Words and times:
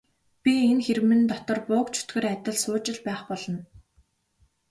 Би 0.43 0.53
энэ 0.69 0.83
хэрмэн 0.85 1.21
дотор 1.29 1.59
буг 1.67 1.85
чөтгөр 1.95 2.25
адил 2.33 2.57
сууж 2.63 2.85
л 2.95 2.99
байх 3.07 3.21
болно. 3.29 3.59